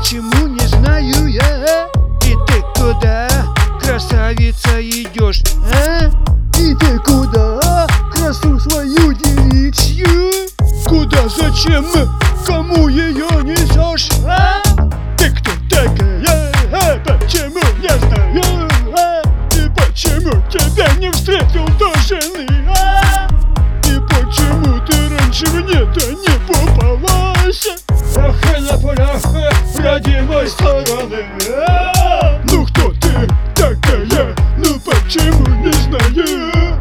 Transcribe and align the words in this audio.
почему 0.00 0.46
не 0.46 0.66
знаю 0.66 1.26
я 1.26 1.88
И 2.24 2.34
ты 2.46 2.62
куда, 2.74 3.28
красавица, 3.82 4.80
идешь, 4.80 5.42
а? 5.70 6.10
И 6.58 6.74
ты 6.74 6.98
куда, 7.00 7.86
красу 8.12 8.58
свою 8.58 9.12
девичью? 9.12 10.48
Куда, 10.86 11.28
зачем, 11.28 11.84
кому 12.46 12.88
ее 12.88 13.28
несешь, 13.42 14.08
а? 14.26 14.62
Ты 15.18 15.30
кто 15.32 15.50
такая, 15.68 16.50
а? 16.72 16.98
почему 17.04 17.60
не 17.78 17.98
знаю, 17.98 18.68
а? 18.96 19.22
И 19.54 19.68
почему 19.76 20.42
тебя 20.48 20.94
не 20.94 21.10
встретил 21.12 21.66
до 21.78 21.92
жены, 22.08 22.46
а? 22.74 23.28
И 23.84 24.00
почему 24.08 24.80
ты 24.86 24.96
раньше 25.10 25.46
мне-то 25.48 26.00
не 26.12 26.39
родимой 30.39 30.47
стороны 30.47 31.25
а? 31.67 32.41
Ну 32.51 32.65
кто 32.65 32.91
ты 32.93 33.27
такая, 33.55 34.35
ну 34.57 34.79
почему 34.79 35.47
не 35.61 35.71
знаю? 35.71 36.77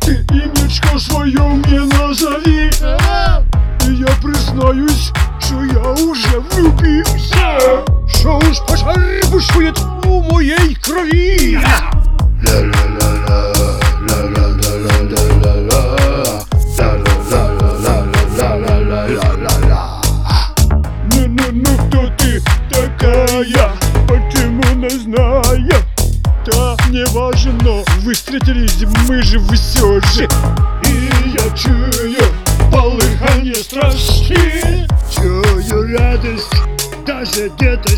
Ты 0.00 0.24
имечко 0.30 0.98
свое 0.98 1.40
мне 1.40 1.80
назови 1.80 2.70
а? 2.82 3.42
И 3.86 3.94
я 3.94 4.08
признаюсь, 4.22 5.12
что 5.40 5.64
я 5.64 5.90
уже 6.04 6.40
влюбился 6.40 7.84
Что 8.08 8.38
уж 8.38 8.58
пожар 8.66 8.98
бушует 9.30 9.78
у 10.04 10.22
моей 10.32 10.74
крови 10.76 11.35
не 26.89 27.05
важно, 27.07 27.83
вы 28.01 28.13
встретились, 28.13 28.83
мы 29.07 29.21
же 29.21 29.39
все 29.53 29.99
же. 30.01 30.27
И 30.83 31.29
я 31.29 31.49
чую 31.55 32.17
полыхание 32.71 33.55
страсти 33.55 34.87
Чую 35.13 35.97
радость, 35.97 36.53
даже 37.05 37.49
где-то 37.49 37.97